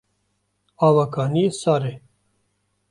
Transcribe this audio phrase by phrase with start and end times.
[0.87, 1.93] Ava kaniyê sar e.